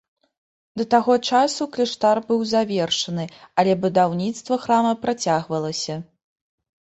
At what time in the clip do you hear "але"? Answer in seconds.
3.63-3.73